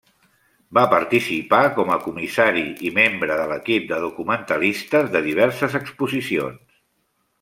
Va 0.75 0.83
participar 0.93 1.59
com 1.75 1.91
a 1.95 1.97
comissari 2.05 2.63
i 2.89 2.93
membre 2.97 3.37
de 3.41 3.45
l'equip 3.51 3.87
de 3.93 4.01
documentalistes 4.07 5.13
de 5.17 5.23
diverses 5.27 5.77
exposicions. 5.83 6.79